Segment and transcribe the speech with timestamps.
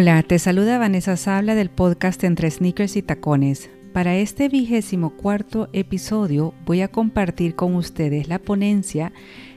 [0.00, 3.68] Hola, te saluda Vanessa Sabla del podcast Entre Sneakers y Tacones.
[3.92, 9.12] Para este vigésimo cuarto episodio voy a compartir con ustedes la ponencia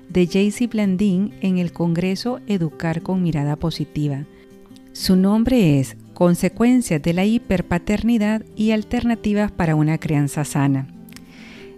[0.10, 4.26] de Jaycee Blandín en el Congreso Educar con Mirada Positiva.
[4.94, 10.88] Su nombre es Consecuencias de la hiperpaternidad y alternativas para una crianza sana.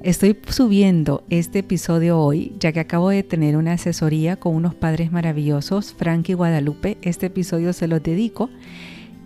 [0.03, 5.13] Estoy subiendo este episodio hoy, ya que acabo de tener una asesoría con unos padres
[5.13, 6.97] maravillosos, Frank y Guadalupe.
[7.03, 8.49] Este episodio se los dedico.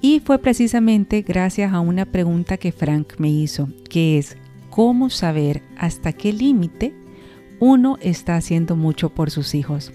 [0.01, 4.37] Y fue precisamente gracias a una pregunta que Frank me hizo, que es,
[4.69, 6.93] ¿cómo saber hasta qué límite
[7.59, 9.91] uno está haciendo mucho por sus hijos?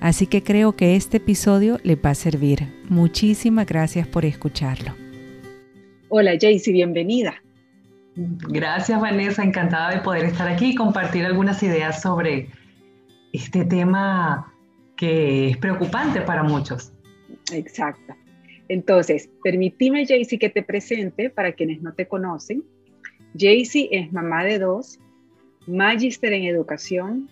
[0.00, 2.66] Así que creo que este episodio les va a servir.
[2.88, 4.92] Muchísimas gracias por escucharlo.
[6.08, 7.45] Hola Jaycee, bienvenida.
[8.16, 12.48] Gracias Vanessa, encantada de poder estar aquí y compartir algunas ideas sobre
[13.32, 14.52] este tema
[14.96, 16.92] que es preocupante para muchos.
[17.52, 18.14] Exacto.
[18.68, 22.64] Entonces, permíteme Jaycee que te presente para quienes no te conocen.
[23.38, 24.98] Jaycee es mamá de dos,
[25.66, 27.28] magíster en educación,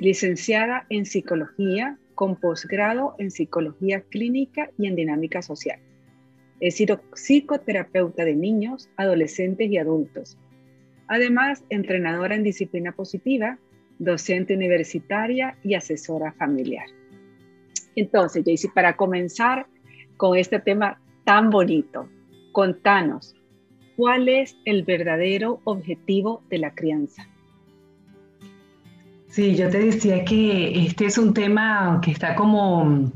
[0.00, 5.78] licenciada en psicología con posgrado en psicología clínica y en dinámica social.
[6.60, 6.76] Es
[7.14, 10.38] psicoterapeuta de niños, adolescentes y adultos.
[11.08, 13.58] Además, entrenadora en disciplina positiva,
[13.98, 16.86] docente universitaria y asesora familiar.
[17.96, 19.66] Entonces, Jaycee, para comenzar
[20.16, 22.08] con este tema tan bonito,
[22.52, 23.34] contanos,
[23.96, 27.28] ¿cuál es el verdadero objetivo de la crianza?
[29.28, 33.10] Sí, yo te decía que este es un tema que está como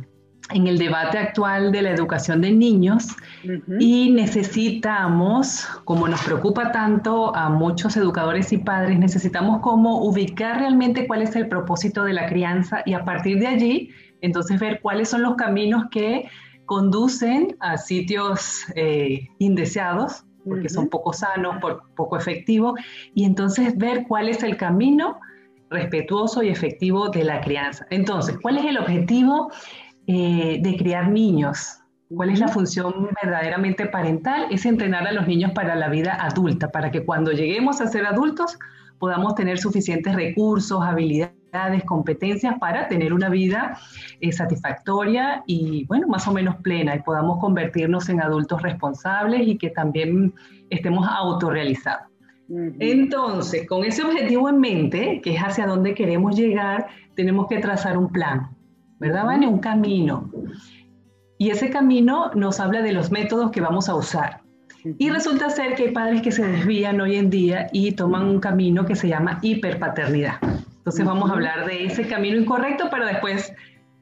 [0.51, 3.09] en el debate actual de la educación de niños
[3.79, 11.07] y necesitamos, como nos preocupa tanto a muchos educadores y padres, necesitamos como ubicar realmente
[11.07, 15.09] cuál es el propósito de la crianza y a partir de allí, entonces ver cuáles
[15.11, 16.29] son los caminos que
[16.65, 21.57] conducen a sitios eh, indeseados, porque son poco sanos,
[21.95, 22.81] poco efectivos,
[23.15, 25.21] y entonces ver cuál es el camino
[25.71, 27.87] respetuoso y efectivo de la crianza.
[27.91, 29.51] Entonces, ¿cuál es el objetivo?
[30.11, 31.81] Eh, de criar niños.
[32.09, 34.47] ¿Cuál es la función verdaderamente parental?
[34.51, 38.07] Es entrenar a los niños para la vida adulta, para que cuando lleguemos a ser
[38.07, 38.59] adultos
[38.99, 43.79] podamos tener suficientes recursos, habilidades, competencias para tener una vida
[44.23, 49.59] eh, satisfactoria y, bueno, más o menos plena y podamos convertirnos en adultos responsables y
[49.59, 50.33] que también
[50.71, 52.07] estemos autorrealizados.
[52.81, 57.99] Entonces, con ese objetivo en mente, que es hacia dónde queremos llegar, tenemos que trazar
[57.99, 58.57] un plan.
[58.99, 59.47] ¿Verdad, Vane?
[59.47, 60.31] Un camino.
[61.39, 64.43] Y ese camino nos habla de los métodos que vamos a usar.
[64.85, 68.41] Y resulta ser que hay padres que se desvían hoy en día y toman un
[68.41, 70.37] camino que se llama hiperpaternidad.
[70.79, 73.53] Entonces vamos a hablar de ese camino incorrecto para después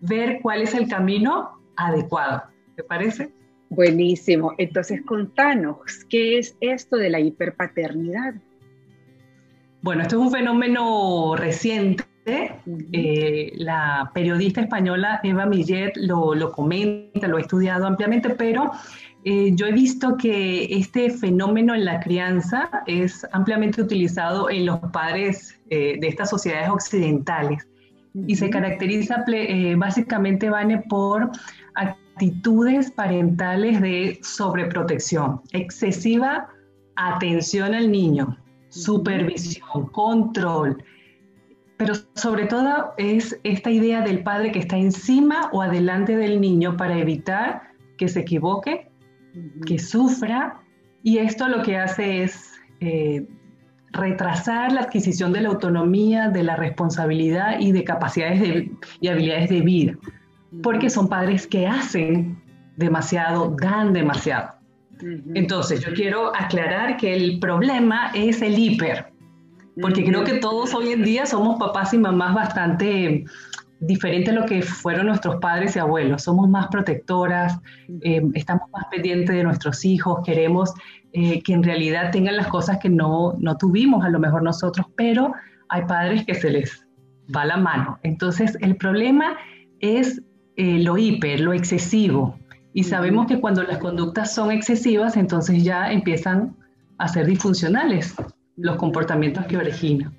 [0.00, 2.44] ver cuál es el camino adecuado.
[2.76, 3.32] ¿Te parece?
[3.70, 4.52] Buenísimo.
[4.58, 8.34] Entonces contanos, ¿qué es esto de la hiperpaternidad?
[9.82, 17.36] Bueno, esto es un fenómeno reciente eh, la periodista española Eva Millet lo, comenta, lo
[17.36, 18.72] ha estudiado ampliamente, pero
[19.24, 24.80] eh, yo he visto que este fenómeno en la crianza es ampliamente utilizado en los
[24.92, 27.66] padres eh, de estas sociedades occidentales.
[28.26, 29.24] Y se caracteriza
[29.76, 31.30] básicamente, Vane, por
[31.74, 36.48] actitudes parentales de sobreprotección, excesiva
[36.96, 38.38] atención al niño,
[38.70, 40.82] supervisión, control,
[41.76, 46.76] pero sobre todo es esta idea del padre que está encima o adelante del niño
[46.76, 47.62] para evitar
[47.98, 48.90] que se equivoque,
[49.66, 50.60] que sufra,
[51.02, 53.26] y esto lo que hace es eh,
[53.92, 58.68] retrasar la adquisición de la autonomía, de la responsabilidad y de capacidades
[59.00, 59.98] y habilidades de vida,
[60.62, 62.42] porque son padres que hacen
[62.76, 64.56] demasiado, dan demasiado.
[65.34, 69.12] Entonces, yo quiero aclarar que el problema es el hiper,
[69.80, 73.24] porque creo que todos hoy en día somos papás y mamás bastante
[73.80, 76.22] diferentes a lo que fueron nuestros padres y abuelos.
[76.22, 77.58] Somos más protectoras,
[78.00, 80.72] eh, estamos más pendientes de nuestros hijos, queremos
[81.12, 84.86] eh, que en realidad tengan las cosas que no, no tuvimos a lo mejor nosotros,
[84.96, 85.32] pero
[85.68, 86.86] hay padres que se les
[87.34, 87.98] va la mano.
[88.02, 89.36] Entonces, el problema
[89.80, 90.22] es
[90.56, 92.38] eh, lo hiper, lo excesivo.
[92.72, 96.56] Y sabemos que cuando las conductas son excesivas, entonces ya empiezan
[96.98, 98.14] a ser disfuncionales
[98.56, 100.12] los comportamientos que origina.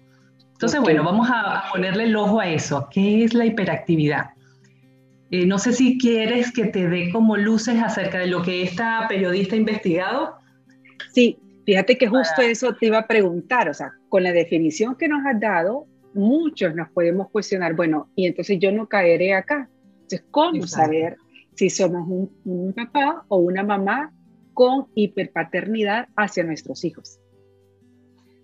[0.54, 2.88] Entonces, bueno, vamos a, ponerle el ojo a eso.
[2.92, 4.32] ¿Qué es la hiperactividad?
[5.30, 9.06] Eh, no sé si quieres que te dé como luces acerca de lo que esta
[9.08, 10.36] periodista ha investigado.
[11.14, 15.08] Sí, fíjate que justo eso te iba a preguntar, o sea, con la definición que
[15.08, 19.70] nos has dado, muchos nos podemos cuestionar, bueno, y entonces yo no caeré acá.
[20.02, 21.18] Entonces, ¿cómo saber
[21.58, 22.08] si somos
[22.46, 24.14] un, papá o una mamá
[24.54, 27.20] con hiperpaternidad hacia nuestros hijos.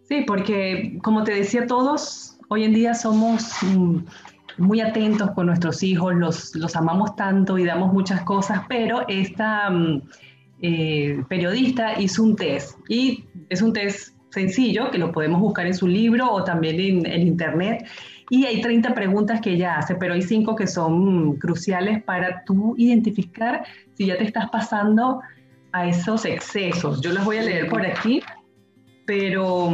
[0.08, 3.98] Sí, porque como te decía, todos hoy en día somos mm,
[4.58, 9.70] muy atentos con nuestros hijos, los, los amamos tanto y damos muchas cosas, pero esta
[9.70, 10.02] mm,
[10.62, 15.74] eh, periodista hizo un test y es un test sencillo que lo podemos buscar en
[15.74, 17.86] su libro o también en, en internet
[18.30, 22.74] y hay 30 preguntas que ella hace, pero hay cinco que son cruciales para tú
[22.78, 23.64] identificar
[23.94, 25.22] si ya te estás pasando
[25.72, 27.02] a esos excesos.
[27.02, 28.22] Yo las voy a leer por aquí,
[29.06, 29.72] pero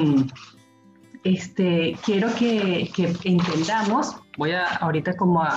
[1.24, 5.56] este, quiero que, que entendamos, voy a ahorita como a,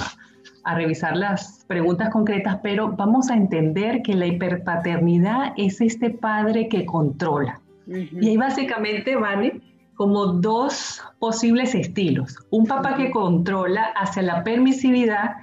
[0.65, 6.69] a revisar las preguntas concretas, pero vamos a entender que la hiperpaternidad es este padre
[6.69, 7.61] que controla.
[7.87, 9.61] Y ahí básicamente, ¿vale?
[9.95, 12.37] como dos posibles estilos.
[12.51, 15.37] Un papá que controla hacia la permisividad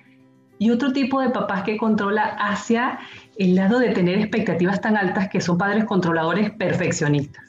[0.57, 2.99] y otro tipo de papás que controla hacia
[3.37, 7.48] el lado de tener expectativas tan altas que son padres controladores perfeccionistas.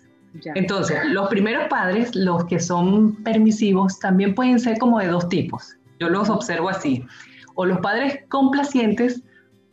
[0.55, 5.77] Entonces, los primeros padres, los que son permisivos, también pueden ser como de dos tipos.
[5.99, 7.05] Yo los observo así.
[7.55, 9.23] O los padres complacientes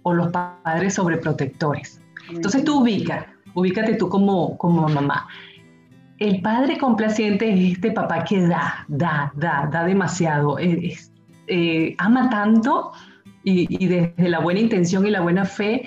[0.04, 2.02] o los padres sobreprotectores.
[2.30, 5.28] Entonces tú ubica, ubícate tú como, como mamá
[6.20, 12.92] el padre complaciente es este papá que da, da, da, da demasiado, eh, ama tanto
[13.44, 15.86] y, desde la buena intención y la buena fe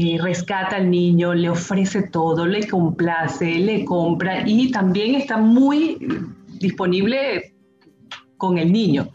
[0.00, 5.98] eh, rescata al niño, le ofrece todo, le complace, le compra y también está muy
[6.60, 7.52] disponible
[8.36, 9.10] con el niño,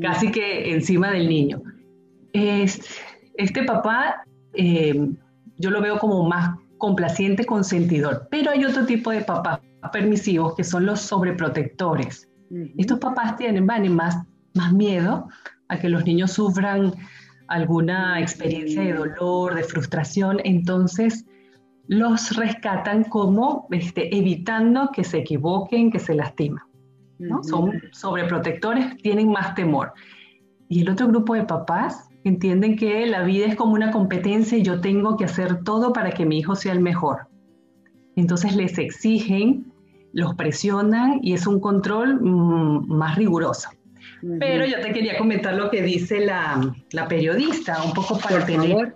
[0.00, 1.60] casi que encima del niño.
[2.32, 4.22] este papá
[4.54, 4.94] eh,
[5.58, 9.60] yo lo veo como más complaciente, consentidor, pero hay otro tipo de papá
[9.92, 12.28] permisivos, que son los sobreprotectores.
[12.78, 14.18] Estos papás tienen, van más,
[14.54, 15.26] más miedo
[15.66, 16.94] a que los niños sufran
[17.52, 21.26] alguna experiencia de dolor, de frustración, entonces
[21.86, 26.64] los rescatan como este, evitando que se equivoquen, que se lastiman.
[27.18, 27.42] ¿no?
[27.44, 29.92] Son sobreprotectores, tienen más temor.
[30.68, 34.62] Y el otro grupo de papás entienden que la vida es como una competencia y
[34.62, 37.28] yo tengo que hacer todo para que mi hijo sea el mejor.
[38.16, 39.72] Entonces les exigen
[40.12, 43.70] los presionan y es un control mm, más riguroso.
[44.38, 48.94] Pero yo te quería comentar lo que dice la, la periodista, un poco para tener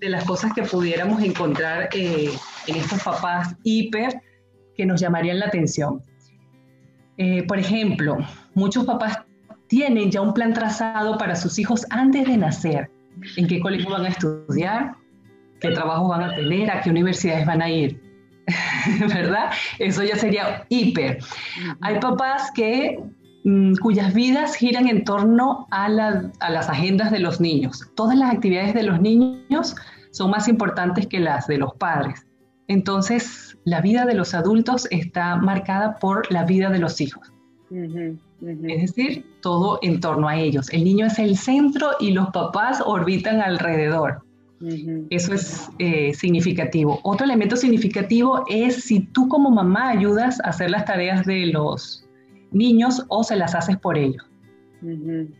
[0.00, 2.30] de las cosas que pudiéramos encontrar eh,
[2.66, 4.20] en estos papás hiper
[4.74, 6.02] que nos llamarían la atención.
[7.18, 8.18] Eh, por ejemplo,
[8.54, 9.20] muchos papás
[9.68, 12.90] tienen ya un plan trazado para sus hijos antes de nacer,
[13.36, 14.94] en qué colegio van a estudiar,
[15.60, 18.00] qué trabajo van a tener, a qué universidades van a ir.
[19.08, 19.50] ¿verdad?
[19.78, 21.18] Eso ya sería hiper.
[21.80, 22.98] Hay papás que
[23.80, 27.88] cuyas vidas giran en torno a, a, las agendas de los niños.
[27.94, 29.76] Todas las actividades de los niños
[30.10, 32.26] son más importantes que las de los padres.
[32.68, 37.32] Entonces, la vida de los adultos está marcada por la vida de los hijos.
[37.70, 40.68] Es decir, todo en torno a ellos.
[40.72, 44.22] El niño es el centro y los papás orbitan alrededor.
[45.10, 46.98] Eso es eh, significativo.
[47.02, 52.05] Otro elemento significativo es si tú como mamá ayudas a hacer las tareas de los
[52.56, 54.24] niños o se las haces por ellos.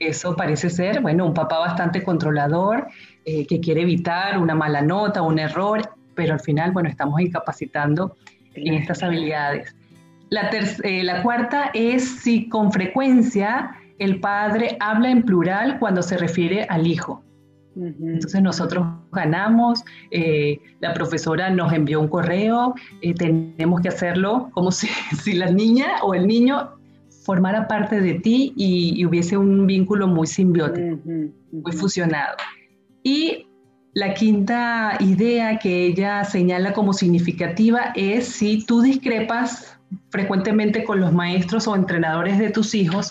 [0.01, 2.87] Eso parece ser, bueno, un papá bastante controlador
[3.25, 5.83] eh, que quiere evitar una mala nota, un error,
[6.15, 8.17] pero al final, bueno, estamos incapacitando
[8.55, 9.75] en estas habilidades.
[10.31, 10.51] La,
[10.83, 16.65] eh, la cuarta es si con frecuencia el padre habla en plural cuando se refiere
[16.65, 17.23] al hijo.
[17.77, 24.71] Entonces nosotros ganamos, eh, la profesora nos envió un correo, eh, tenemos que hacerlo como
[24.73, 24.89] si,
[25.23, 26.71] si, la niña o el niño
[27.27, 30.99] formara parte de ti y, hubiese un vínculo muy simbiótico,
[31.53, 32.37] muy fusionado.
[33.03, 33.49] Y
[33.95, 39.79] la quinta idea que ella señala como significativa es si tú discrepas
[40.11, 43.11] frecuentemente con los maestros o entrenadores de tus hijos,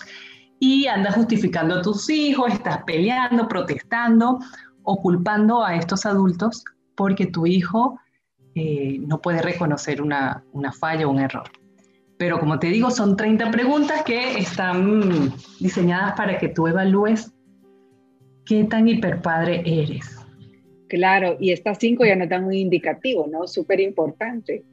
[0.58, 4.38] y andas justificando a tus hijos, estás peleando, protestando
[4.82, 8.00] o culpando a estos adultos porque tu hijo
[8.54, 11.50] eh, no puede reconocer una, una falla o un error.
[12.18, 17.32] Pero como te digo, son 30 preguntas que están diseñadas para que tú evalúes
[18.46, 20.16] qué tan hiperpadre eres.
[20.88, 23.46] Claro, y estas cinco ya nos dan un indicativo, ¿no?
[23.46, 24.64] Súper importante.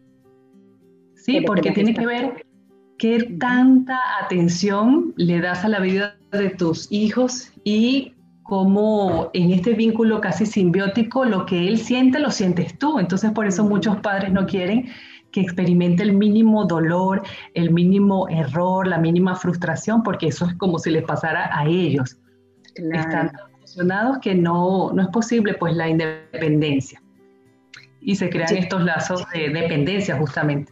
[1.16, 2.46] Sí, porque tiene que ver
[2.98, 9.74] ¿Qué tanta atención le das a la vida de tus hijos y cómo en este
[9.74, 13.00] vínculo casi simbiótico lo que él siente lo sientes tú?
[13.00, 14.88] Entonces por eso muchos padres no quieren
[15.34, 17.24] que experimente el mínimo dolor,
[17.56, 22.18] el mínimo error, la mínima frustración, porque eso es como si les pasara a ellos.
[22.76, 27.02] Están emocionados que no, no es posible pues la independencia.
[28.00, 30.72] Y se crean estos lazos de dependencia justamente.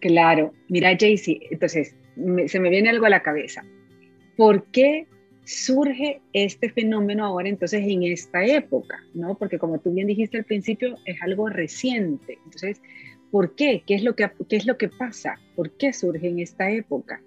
[0.00, 1.96] Claro, mira Jaycee, entonces
[2.46, 3.64] se me viene algo a la cabeza.
[4.36, 5.06] ¿Por qué
[5.44, 8.98] surge este fenómeno ahora entonces en esta época?
[9.14, 9.36] ¿no?
[9.36, 12.38] Porque como tú bien dijiste al principio, es algo reciente.
[12.44, 12.82] Entonces,
[13.32, 13.82] ¿por qué?
[13.84, 15.34] ¿Qué es lo que, qué es lo que pasa?
[15.56, 17.20] ¿Por qué surge en esta época?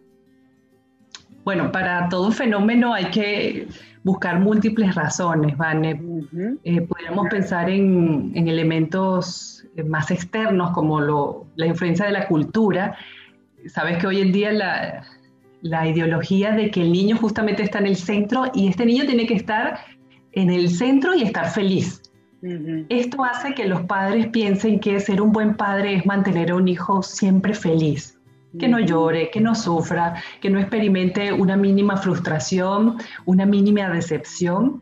[1.44, 3.68] Bueno, para todo fenómeno hay que
[4.04, 6.00] buscar múltiples razones, Vane.
[6.64, 12.96] Eh, podríamos pensar en, elementos eh, más externos como la influencia de la cultura.
[13.68, 14.52] Sabes que hoy en día
[15.62, 19.26] la, ideología de que el niño justamente está en el centro y este niño tiene
[19.26, 19.80] que estar
[20.32, 22.02] en el centro y estar feliz.
[22.90, 26.68] Esto hace que los padres piensen que ser un buen padre es mantener a un
[26.68, 28.16] hijo siempre feliz
[28.60, 34.82] que no llore, que no sufra, que no experimente una mínima frustración, una mínima decepción.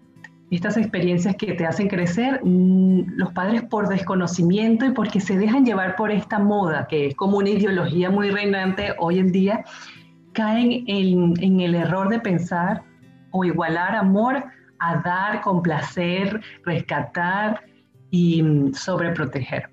[0.51, 5.65] Estas experiencias que te hacen crecer, mm, los padres por desconocimiento y porque se dejan
[5.65, 9.65] llevar por esta moda, que es como una ideología muy reinante hoy en día,
[10.33, 12.83] caen en, en el error de pensar
[13.31, 14.43] o igualar amor
[14.83, 17.61] a dar, complacer, rescatar
[18.11, 19.69] y mm, sobreproteger.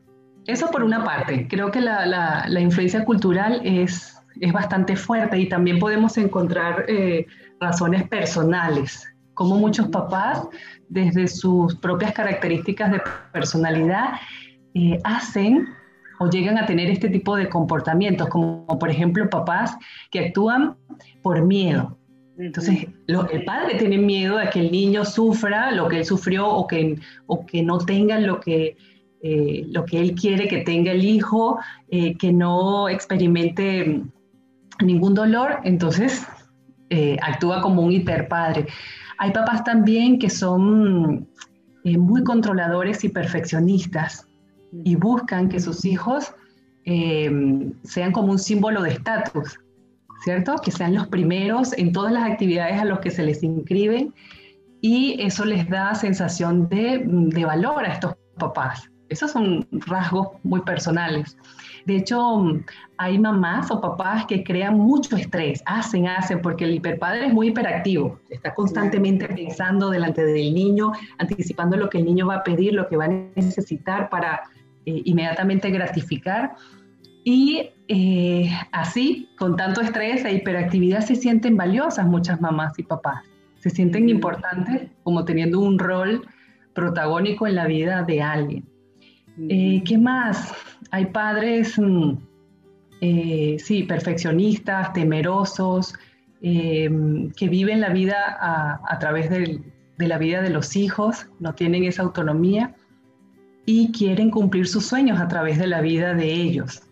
[0.47, 5.79] Eso por una parte, creo que la, influencia cultural es, es, bastante fuerte y también
[5.79, 7.27] podemos encontrar eh,
[7.61, 10.43] razones personales, como muchos papás,
[10.89, 13.03] desde sus propias características de
[13.33, 14.15] personalidad,
[14.75, 15.69] eh, hacen
[16.19, 19.77] o llegan a tener este tipo de comportamientos, como por ejemplo papás
[20.11, 20.77] que actúan
[21.23, 21.97] por miedo.
[22.39, 26.67] Entonces, el padre tiene miedo a que el niño sufra lo que él sufrió o
[26.67, 28.77] que, o que no tenga lo que
[29.23, 31.59] eh, lo que él quiere que tenga el hijo,
[31.91, 34.03] eh, que no experimente
[34.83, 36.27] ningún dolor, entonces
[36.89, 38.67] eh, actúa como un hiperpadre.
[39.19, 41.29] Hay papás también que son
[41.85, 44.27] muy controladores y perfeccionistas
[44.85, 46.33] y buscan que sus hijos
[46.85, 49.61] sean como un símbolo de estatus,
[50.23, 50.57] ¿cierto?
[50.63, 54.15] Que sean los primeros en todas las actividades a los que se les inscriben
[54.81, 58.91] y eso les da sensación de, de valor a estos papás.
[59.09, 61.37] Esos son rasgos muy personales.
[61.85, 62.45] De hecho,
[62.99, 67.49] hay mamás o papás que crean mucho estrés, hacen, hacen, porque el hiperpadre es muy
[67.49, 72.75] hiperactivo, está constantemente pensando delante del niño, anticipando lo que el niño va a pedir,
[72.75, 74.43] lo que va a necesitar para
[74.87, 76.55] eh, inmediatamente gratificar.
[77.25, 83.25] Y eh, así, con tanto estrés e hiperactividad, se sienten valiosas muchas mamás y papás,
[83.59, 86.27] se sienten importantes como teniendo un rol
[86.75, 88.65] protagónico en la vida de alguien.
[89.49, 90.53] Eh, ¿Qué más?
[90.91, 92.13] Hay padres, mm,
[93.01, 95.95] eh, sí, perfeccionistas, temerosos,
[96.43, 99.63] em, que viven la vida a, través de
[99.99, 102.75] la vida de los hijos, no tienen esa autonomía
[103.67, 106.83] y quieren cumplir sus sueños a través de la vida de ellos.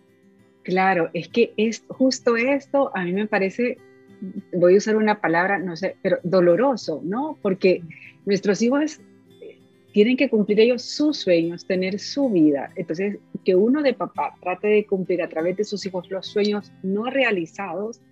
[0.69, 3.79] Claro, es que es justo esto, a mí me parece,
[4.53, 7.39] voy a usar una palabra, no sé, pero doloroso, ¿no?
[7.41, 7.81] Porque
[8.27, 9.01] nuestros hijos
[9.95, 12.71] tienen que cumplir ellos sus sueños, tener su vida.
[12.77, 16.71] Entonces, que uno de papá trate de cumplir a través de sus hijos los sueños
[16.83, 18.03] no realizados,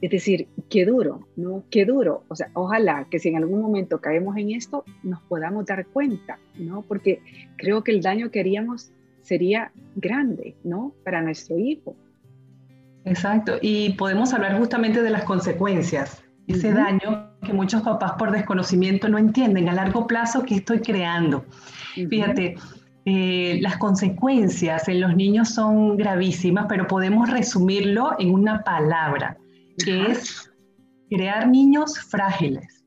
[0.00, 1.64] es decir, qué duro, ¿no?
[1.70, 2.24] Qué duro.
[2.28, 6.38] O sea, ojalá que si en algún momento caemos en esto, nos podamos dar cuenta,
[6.58, 6.80] ¿no?
[6.88, 7.20] Porque
[7.58, 10.94] creo que el daño que haríamos sería grande, ¿no?
[11.04, 11.96] Para nuestro hijo.
[13.04, 13.58] Exacto.
[13.60, 19.18] Y podemos hablar justamente de las consecuencias ese daño que muchos papás por desconocimiento no
[19.18, 21.44] entienden a largo plazo que estoy creando.
[21.94, 22.56] Fíjate,
[23.04, 29.36] eh, las consecuencias en los niños son gravísimas, pero podemos resumirlo en una palabra,
[29.82, 30.50] que es
[31.08, 32.84] crear niños frágiles.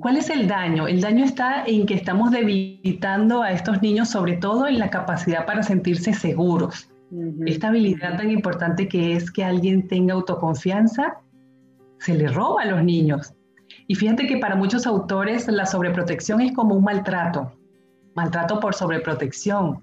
[0.00, 0.88] ¿Cuál es el daño?
[0.88, 5.46] El daño está en que estamos debilitando a estos niños, sobre todo en la capacidad
[5.46, 6.90] para sentirse seguros.
[7.46, 11.18] Esta habilidad tan importante que es que alguien tenga autoconfianza
[11.98, 13.34] se le roba a los niños.
[13.86, 17.52] Y fíjate que para muchos autores la sobreprotección es como un maltrato,
[18.16, 19.80] maltrato por sobreprotección.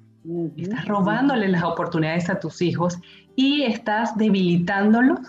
[0.58, 3.00] Estás robándole las oportunidades a tus hijos
[3.38, 5.20] y estás debilitándolos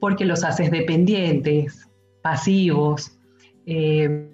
[0.00, 1.88] porque los haces dependientes,
[2.22, 3.13] pasivos,
[3.66, 4.28] eh,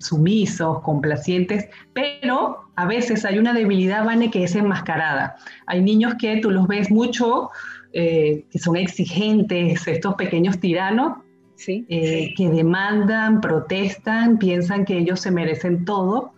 [0.00, 5.36] sumisos, complacientes, pero a veces hay una debilidad, Vane, que es enmascarada.
[5.66, 7.50] Hay niños que tú los ves mucho,
[7.92, 11.18] eh, que son exigentes, estos pequeños tiranos,
[11.66, 16.32] eh, que demandan, protestan, piensan que ellos se merecen todo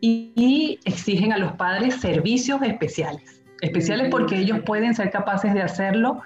[0.00, 3.42] y, exigen a los padres servicios especiales.
[3.60, 6.22] Especiales porque ellos pueden ser capaces de hacerlo,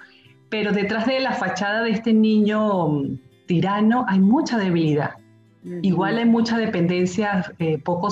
[0.49, 5.15] pero detrás de la fachada de este niño mm, tirano hay mucha debilidad.
[5.81, 8.09] Igual hay mucha dependencia eh, poco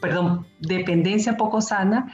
[0.00, 2.12] perdón, dependencia poco sana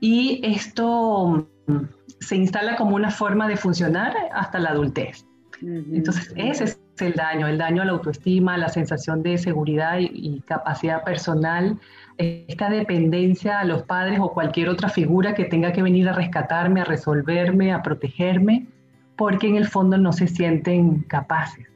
[0.00, 1.76] y esto mm,
[2.20, 5.24] se instala como una forma de funcionar hasta la adultez.
[5.62, 10.40] Entonces, ese es el daño, el daño a la autoestima, la sensación de seguridad y,
[10.46, 11.78] capacidad personal,
[12.18, 16.82] esta dependencia a los padres o cualquier otra figura que tenga que venir a rescatarme,
[16.82, 18.66] a resolverme, a protegerme,
[19.16, 21.66] porque en el fondo no se sienten capaces.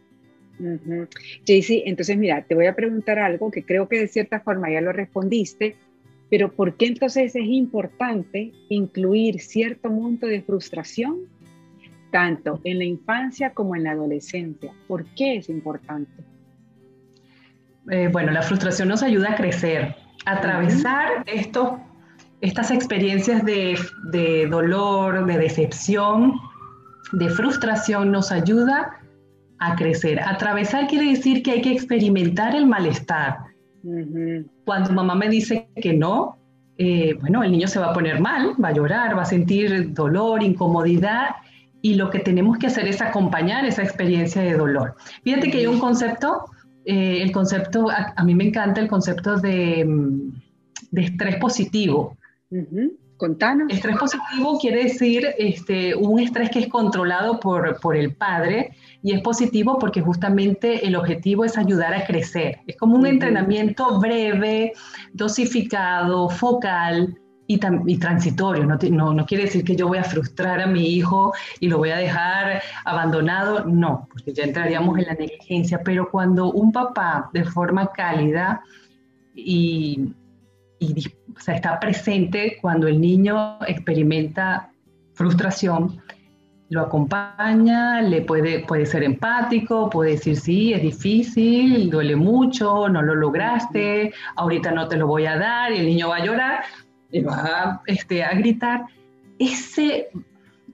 [1.47, 4.81] Jaycee, entonces mira, te voy a preguntar algo que creo que de cierta forma ya
[4.81, 5.77] lo respondiste,
[6.31, 11.21] pero ¿por qué entonces es importante incluir cierto monto de frustración
[12.11, 14.73] tanto en la infancia como en la adolescencia?
[14.87, 16.23] ¿Por qué es importante?
[17.91, 19.95] Eh, bueno, la frustración nos ayuda a crecer,
[20.27, 21.79] a atravesar estos,
[22.43, 23.79] estas experiencias de,
[24.11, 26.35] de dolor, de decepción,
[27.13, 28.98] de frustración, nos ayuda
[29.59, 30.21] a crecer.
[30.21, 33.39] Atravesar quiere decir que hay que experimentar el malestar.
[34.65, 36.37] Cuando mamá me dice que no,
[36.77, 39.93] eh, bueno, el niño se va a poner mal, va a llorar, va a sentir
[39.93, 41.37] dolor, incomodidad,
[41.81, 44.95] y lo que tenemos que hacer es acompañar esa experiencia de dolor.
[45.23, 46.45] Fíjate que hay un concepto,
[46.85, 50.33] eh, el concepto, a, mí me encanta el concepto de, mm,
[50.91, 52.17] de estrés positivo.
[53.19, 53.67] Contanos.
[53.69, 58.71] Estrés positivo quiere decir este, un estrés que es controlado por, por el padre
[59.03, 62.61] y es positivo porque justamente el objetivo es ayudar a crecer.
[62.69, 64.73] Es como un entrenamiento breve,
[65.13, 67.59] dosificado, focal y,
[67.99, 68.65] transitorio.
[68.65, 71.79] No, no, no, quiere decir que yo voy a frustrar a mi hijo y lo
[71.79, 73.65] voy a dejar abandonado.
[73.65, 75.81] No, porque ya entraríamos en la negligencia.
[75.83, 78.63] Pero cuando un papá de forma cálida
[79.35, 80.15] y,
[80.79, 80.95] y
[81.39, 84.71] o sea, está presente cuando el niño experimenta
[85.15, 86.03] frustración,
[86.71, 93.01] lo acompaña, le puede, puede ser empático, puede decir, sí, es difícil, duele mucho, no
[93.03, 96.65] lo lograste, ahorita no te lo voy a dar, y el niño va a llorar
[97.11, 98.85] y va este, a gritar.
[99.39, 100.09] Ese,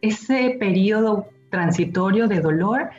[0.00, 2.90] ese periodo transitorio de dolor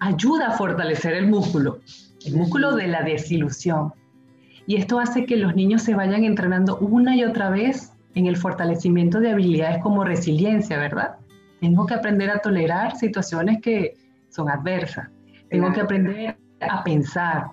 [0.00, 1.80] ayuda a fortalecer el músculo,
[2.26, 3.94] el músculo de la desilusión.
[4.66, 8.36] Y esto hace que los niños se vayan entrenando una y otra vez en el
[8.36, 11.16] fortalecimiento de habilidades como resiliencia, ¿verdad?
[11.60, 13.94] Tengo que aprender a tolerar situaciones que
[14.30, 15.08] son adversas.
[15.50, 17.46] Tengo que aprender a pensar.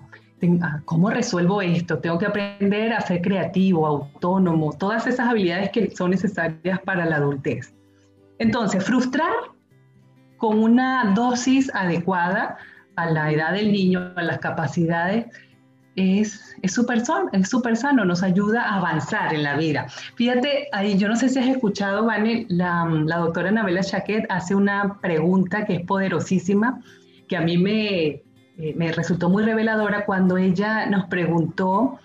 [0.86, 1.98] ¿Cómo resuelvo esto?
[1.98, 7.16] Tengo que aprender a ser creativo, autónomo, todas esas habilidades que son necesarias para la
[7.16, 7.74] adultez.
[8.38, 9.32] Entonces, frustrar
[10.38, 12.56] con una dosis adecuada
[12.96, 15.26] a la edad del niño, a las capacidades,
[16.00, 19.86] es súper es super sano, nos ayuda a avanzar en la vida.
[20.16, 24.54] Fíjate, ahí yo no sé si has escuchado, Vane, la, la doctora Anabela Chaquet hace
[24.54, 26.80] una pregunta que es poderosísima,
[27.28, 28.22] que a mí me,
[28.58, 31.98] eh, me resultó muy reveladora cuando ella nos preguntó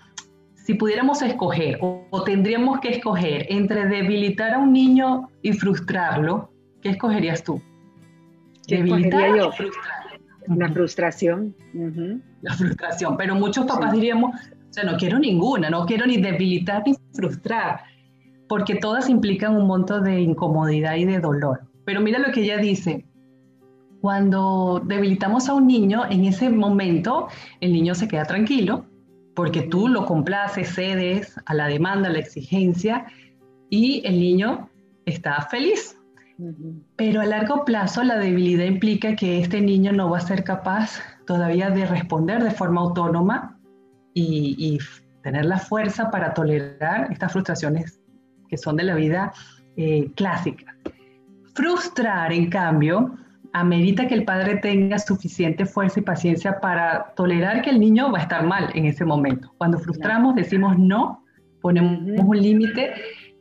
[0.54, 6.50] si pudiéramos escoger o, tendríamos que escoger entre debilitar a un niño y frustrarlo,
[6.82, 7.62] ¿qué escogerías tú?
[8.66, 10.05] ¿Debilitar o frustrar?
[10.48, 11.54] La frustración.
[12.42, 16.82] La frustración, pero muchos papás diríamos, o sea, no quiero ninguna, no quiero ni debilitar
[16.86, 17.80] ni frustrar,
[18.48, 21.60] porque todas implican un monto de incomodidad y de dolor.
[21.84, 23.06] Pero mira lo que ella dice,
[24.00, 27.28] cuando debilitamos a un niño, en ese momento
[27.60, 28.86] el niño se queda tranquilo,
[29.34, 33.06] porque tú lo complaces, cedes a la demanda, a la exigencia,
[33.68, 34.70] y el niño
[35.04, 35.98] está feliz,
[36.96, 41.00] pero a largo plazo la debilidad implica que este niño no va a ser capaz
[41.26, 43.58] todavía de responder de forma autónoma
[44.14, 44.78] y,
[45.22, 48.00] tener la fuerza para tolerar estas frustraciones
[48.48, 49.32] que son de la vida
[49.76, 50.76] eh, clásica.
[51.52, 53.18] Frustrar, en cambio,
[53.52, 58.18] amerita que el padre tenga suficiente fuerza y paciencia para tolerar que el niño va
[58.18, 59.52] a estar mal en ese momento.
[59.58, 61.24] Cuando frustramos, decimos no,
[61.60, 62.94] ponemos un límite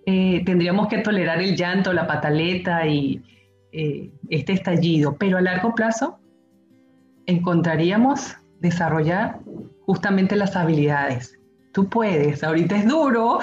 [0.06, 3.22] eh, tendríamos que tolerar el llanto, la pataleta y
[3.72, 6.20] eh, este estallido, pero a largo plazo
[7.26, 9.40] encontraríamos desarrollar
[9.86, 11.40] justamente las habilidades.
[11.74, 13.40] Tú puedes, ahorita es duro,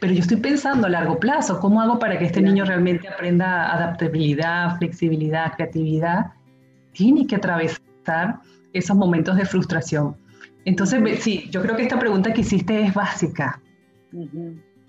[0.00, 3.72] pero yo estoy pensando a largo plazo, ¿cómo hago para que este niño realmente aprenda
[3.74, 6.32] adaptabilidad, flexibilidad, creatividad?
[6.92, 8.40] Tiene que atravesar
[8.72, 10.16] esos momentos de frustración.
[10.64, 13.60] Entonces, sí, yo creo que esta pregunta que hiciste es básica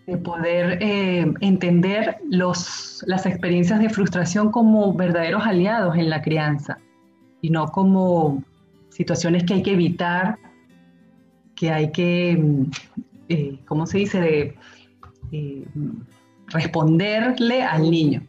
[0.07, 6.79] de poder eh, entender los, las experiencias de frustración como verdaderos aliados en la crianza
[7.41, 8.41] y no como
[8.89, 10.37] situaciones que hay que evitar,
[11.55, 12.63] que hay que, mm,
[13.29, 14.55] eh, ¿cómo se dice?,
[15.33, 15.65] eh,
[16.47, 18.25] responderle al niño.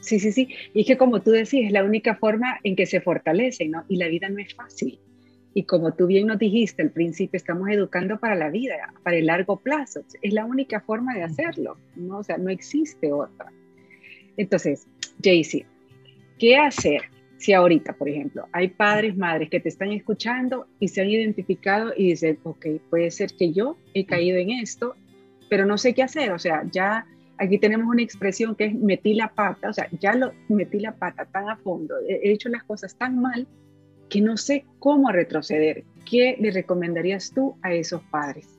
[0.00, 0.48] Sí, sí, sí.
[0.74, 3.84] Y es que como tú decís, es la única forma en que se fortalece, ¿no?
[3.88, 5.00] Y la vida no es fácil.
[5.54, 9.26] Y como tú bien nos dijiste al principio, estamos educando para la vida, para el
[9.26, 10.02] largo plazo.
[10.22, 12.18] Es la única forma de hacerlo, ¿no?
[12.18, 13.50] O sea, no existe otra.
[14.36, 14.86] Entonces,
[15.22, 15.66] Jaycee,
[16.38, 17.02] ¿qué hacer
[17.38, 21.92] si ahorita, por ejemplo, hay padres, madres que te están escuchando y se han identificado
[21.96, 24.96] y dicen, ok, puede ser que yo he caído en esto,
[25.48, 27.06] pero no sé qué hacer, o sea, ya
[27.38, 30.96] aquí tenemos una expresión que es metí la pata, o sea, ya lo metí la
[30.96, 33.46] pata tan a fondo, he hecho las cosas tan mal
[34.08, 35.84] que no sé cómo retroceder.
[36.08, 38.58] ¿Qué le recomendarías tú a esos padres?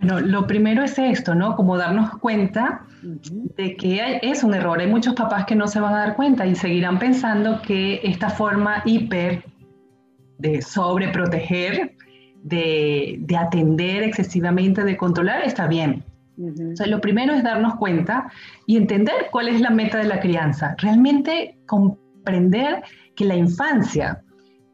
[0.00, 1.56] Bueno, lo primero es esto, ¿no?
[1.56, 4.80] Como darnos cuenta de que es un error.
[4.80, 8.30] Hay muchos papás que no se van a dar cuenta y seguirán pensando que esta
[8.30, 9.44] forma hiper
[10.38, 11.96] de sobreproteger,
[12.44, 16.04] de, de atender excesivamente, de controlar, está bien.
[16.40, 18.30] O sea, lo primero es darnos cuenta
[18.66, 20.76] y entender cuál es la meta de la crianza.
[20.78, 22.84] Realmente comprender
[23.18, 24.22] que la infancia,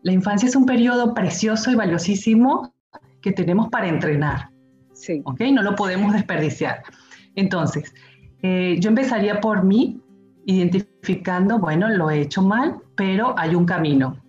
[0.02, 2.74] la infancia es un periodo precioso y valiosísimo
[3.22, 4.50] que tenemos para entrenar.
[4.92, 5.22] Sí.
[5.24, 5.40] ¿Ok?
[5.50, 6.82] No lo podemos desperdiciar.
[7.36, 7.94] Entonces,
[8.42, 9.98] eh, yo empezaría por mí,
[10.44, 14.22] identificando, bueno, lo he hecho mal, pero hay un camino.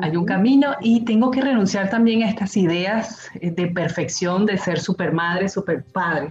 [0.00, 4.78] Hay un camino y tengo que renunciar también a estas ideas de perfección, de ser
[4.78, 6.30] super madre, super padre.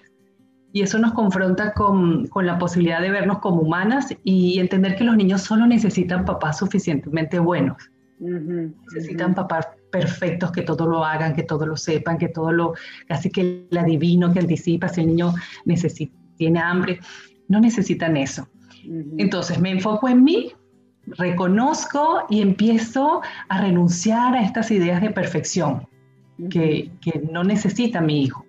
[0.75, 5.05] Y eso nos confronta con, con, la posibilidad de vernos como humanas y entender que
[5.05, 7.77] los niños solo necesitan papás suficientemente buenos.
[8.19, 12.73] necesitan papás perfectos que todo lo hagan, que todo lo sepan, que todo lo,
[13.07, 15.33] casi que el adivino, que anticipa si el niño
[15.63, 16.99] necesita, tiene hambre.
[17.47, 18.45] No necesitan eso.
[19.17, 20.51] Entonces me enfoco en mí,
[21.05, 25.87] reconozco y empiezo a renunciar a estas ideas de perfección
[26.49, 28.44] que, que no necesita mi hijo.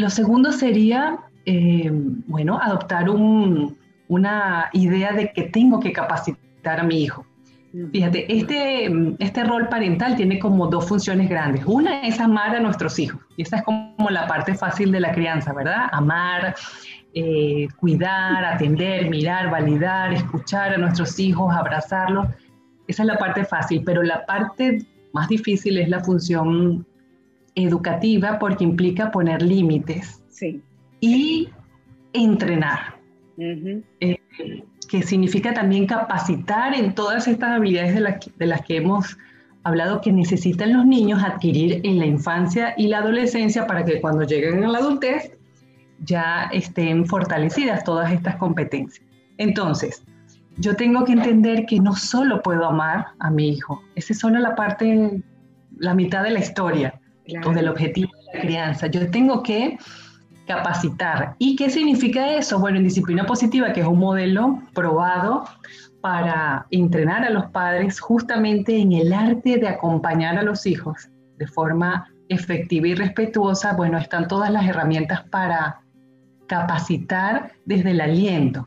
[0.00, 1.90] Lo segundo sería, eh,
[2.26, 7.26] bueno, adoptar una idea de que tengo que capacitar a mi hijo.
[7.92, 11.66] Fíjate, este, este rol parental tiene como dos funciones grandes.
[11.66, 15.12] Una es amar a nuestros hijos, y esa es como la parte fácil de la
[15.12, 15.90] crianza, ¿verdad?
[15.92, 16.54] Amar,
[17.12, 22.26] eh, cuidar, atender, mirar, validar, escuchar a nuestros hijos, abrazarlos.
[22.88, 24.78] Esa es la parte fácil, pero la parte
[25.12, 26.86] más difícil es la función
[27.54, 30.22] educativa porque implica poner límites
[31.00, 31.48] y
[32.12, 32.96] entrenar,
[33.38, 34.18] eh,
[34.88, 39.16] que significa también capacitar en todas estas habilidades de, de las que hemos
[39.62, 44.24] hablado que necesitan los niños adquirir en la infancia y la adolescencia para que cuando
[44.24, 45.32] lleguen a la adultez
[46.04, 49.06] ya estén fortalecidas todas estas competencias.
[49.36, 50.02] Entonces,
[50.56, 54.38] yo tengo que entender que no solo puedo amar a mi hijo, esa es solo
[54.38, 55.22] la parte,
[55.78, 56.99] la mitad de la historia
[57.44, 58.86] o del objetivo de la crianza.
[58.86, 59.78] Yo tengo que
[60.46, 61.36] capacitar.
[61.38, 62.58] ¿Y qué significa eso?
[62.58, 65.44] Bueno, en disciplina positiva, que es un modelo probado
[66.00, 71.46] para entrenar a los padres justamente en el arte de acompañar a los hijos de
[71.46, 75.80] forma efectiva y respetuosa, bueno, están todas las herramientas para
[76.46, 78.66] capacitar desde el aliento,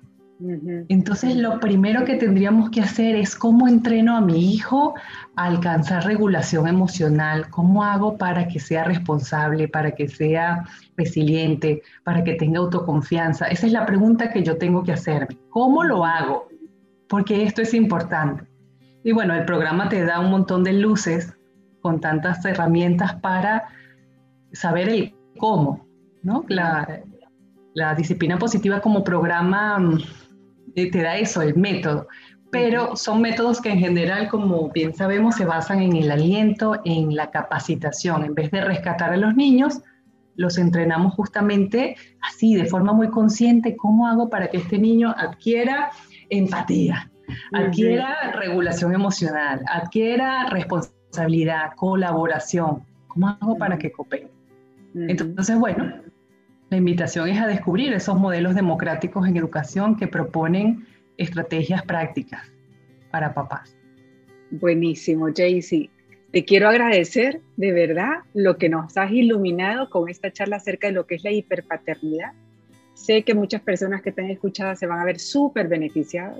[0.90, 4.94] entonces, lo primero que tendríamos que hacer es cómo entreno a mi hijo
[5.36, 10.66] a alcanzar regulación emocional, cómo hago para que sea responsable, para que sea
[10.98, 13.46] resiliente, para que tenga autoconfianza.
[13.48, 15.38] Esa es la pregunta que yo tengo que hacerme.
[15.50, 16.48] ¿Cómo lo hago?
[17.08, 18.44] Porque esto es importante.
[19.04, 21.38] Y bueno, el programa te da un montón de luces
[21.82, 23.64] con tantas herramientas para
[24.52, 25.88] saber el cómo,
[26.22, 26.44] ¿no?
[26.48, 27.02] La,
[27.74, 29.98] la disciplina positiva como programa mm,
[30.74, 32.08] te da eso, el método.
[32.52, 37.16] Pero son métodos que en general, como bien sabemos, se basan en el aliento, en
[37.16, 38.24] la capacitación.
[38.24, 39.82] En vez de rescatar a los niños,
[40.36, 45.92] los entrenamos justamente así, de forma muy consciente, cómo hago para que este niño adquiera
[46.30, 47.12] empatía,
[47.54, 52.84] adquiera regulación emocional, adquiera responsabilidad, colaboración.
[53.08, 54.32] ¿Cómo hago para que coopere?
[54.96, 55.92] Entonces, bueno,
[56.74, 62.52] la invitación es a descubrir esos modelos democráticos en educación que proponen estrategias prácticas
[63.12, 63.78] para papás.
[64.50, 65.92] Buenísimo, Jaycee.
[66.32, 70.94] Te quiero agradecer de verdad lo que nos has iluminado con esta charla acerca de
[70.94, 72.32] lo que es la hiperpaternidad.
[72.96, 76.40] Sé que muchas personas que te han escuchado se van a ver súper beneficiadas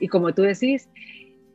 [0.00, 0.88] y como tú decís,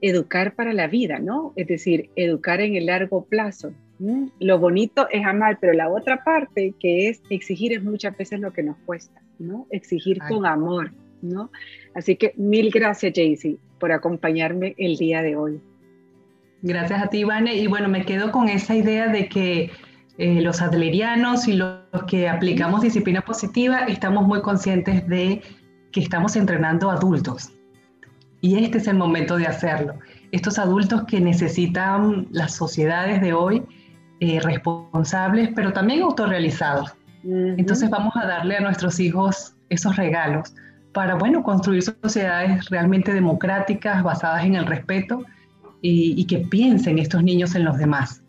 [0.01, 1.51] educar para la vida, ¿no?
[1.55, 3.73] Es decir, educar en el largo plazo,
[4.39, 8.53] lo bonito es amar, pero la otra parte que es exigir es muchas veces lo
[8.53, 9.67] que nos cuesta, ¿no?
[9.71, 11.51] Exigir con amor, ¿no?
[11.93, 15.61] Así que mil gracias, Jaycee, por acompañarme el día de hoy.
[16.61, 17.55] Gracias a ti, Ivane.
[17.55, 19.71] Y bueno, me quedo con esa idea de que
[20.17, 25.41] eh, los adlerianos y los que aplicamos disciplina positiva estamos muy conscientes de
[25.91, 27.51] que estamos entrenando adultos.
[28.41, 29.95] Y este es el momento de hacerlo.
[30.31, 33.63] estos adultos que necesitan las sociedades de hoy
[34.19, 36.93] eh, responsables, pero también autorrealizados.
[37.23, 40.53] Entonces vamos a darle a nuestros hijos esos regalos
[40.93, 45.25] para, bueno, construir sociedades realmente democráticas, basadas en el respeto
[45.81, 48.23] y, que piensen estos niños en los demás,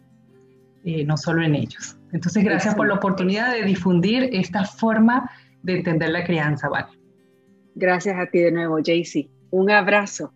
[0.85, 1.96] eh, no solo en ellos.
[2.12, 5.31] Entonces, gracias por la oportunidad de difundir esta forma
[5.62, 6.88] de entender la crianza, ¿vale?
[7.74, 9.31] Gracias a ti de nuevo, Jaycee.
[9.50, 10.33] Un abrazo.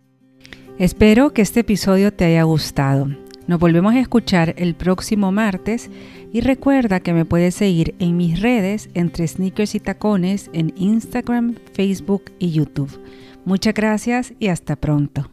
[0.79, 3.24] Espero que este episodio te haya gustado.
[3.46, 5.90] Nos volvemos a escuchar el próximo martes
[6.33, 11.57] y recuerda que me puedes seguir en mis redes entre sneakers y tacones en Instagram,
[11.72, 13.00] Facebook y YouTube.
[13.44, 15.30] Muchas gracias y hasta pronto.